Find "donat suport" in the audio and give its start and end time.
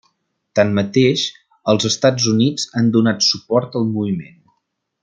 2.99-3.79